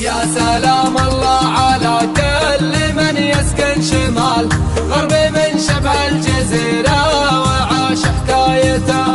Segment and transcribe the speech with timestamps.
[0.00, 4.48] يا سلام الله على كل من يسكن شمال.
[4.90, 7.00] غربي من شبه الجزيرة
[7.42, 9.06] وعاش حكايته.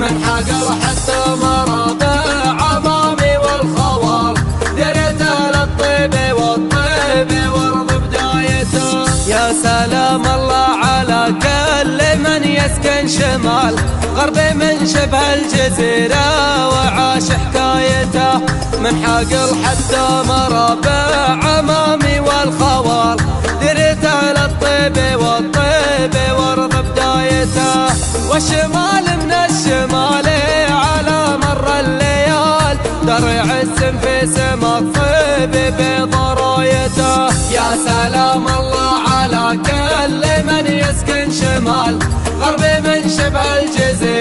[0.00, 2.22] من حقر حتى مرابع
[2.62, 4.34] عمامي والخوال
[4.76, 8.90] دريته للطيب والطيب ورض بدايته.
[9.28, 13.74] يا سلام الله على كل من يسكن شمال.
[14.16, 16.26] غربي من شبه الجزيرة
[16.68, 18.38] وعاش حكايته
[18.80, 21.10] من حقل حتى مرابع
[21.44, 23.16] عمامي والخوال
[23.60, 27.94] دريت على الطيب والطيب ورض بدايته.
[28.30, 30.26] والشمال من الشمال
[30.70, 32.76] على مر الليال.
[33.06, 41.98] درع السم في سما الطيب بيض رايته يا سلام الله على كل من يسكن شمال.
[42.40, 44.11] غربي من شبه الجزيرة.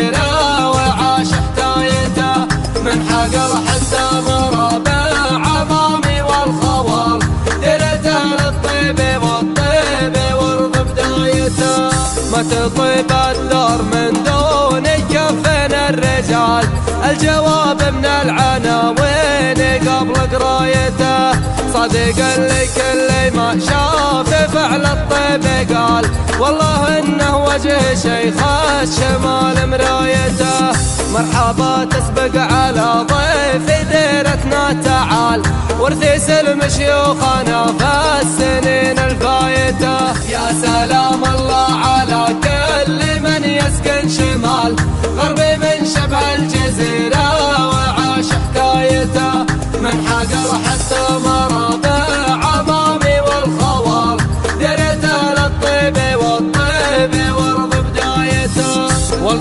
[12.32, 16.65] تطيب الدار من دون كفن الرجال؟
[17.10, 21.32] الجواب من العناوين قبل قرايته.
[21.73, 26.05] صدق اللي كل ما شاف فعل الطيب قال
[26.40, 28.35] والله إنه وجه شيخ
[28.82, 30.79] الشمال مرايته.
[31.13, 35.41] مرحبا تسبق على ضيف ديرتنا تعال.
[35.79, 39.98] ورثي سلم شيوخنا في السنين الفايتة.
[40.29, 41.40] يا سلام الله.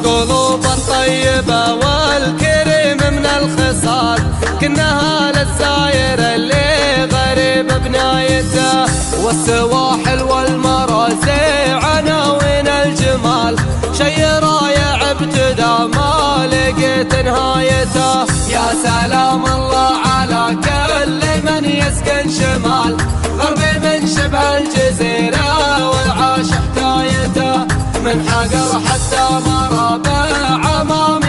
[0.05, 4.19] والقلوب الطيبة والكريم من الخصال.
[4.61, 8.85] كنها للساير اللي غريب بنايته.
[9.25, 13.57] والسواحل والمراسي عناوين الجمال.
[13.99, 18.21] شي رايع ابتدى ما لقيت نهايته.
[18.51, 22.97] يا سلام الله على كل من يسكن شمال.
[28.41, 31.20] الحجر حتى ما ربع ما